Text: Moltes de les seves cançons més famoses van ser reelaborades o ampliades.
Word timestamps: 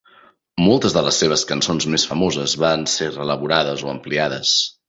Moltes 0.67 0.95
de 0.95 1.03
les 1.07 1.19
seves 1.25 1.43
cançons 1.51 1.87
més 1.97 2.07
famoses 2.13 2.57
van 2.67 2.89
ser 2.97 3.13
reelaborades 3.13 3.89
o 3.89 3.93
ampliades. 3.97 4.61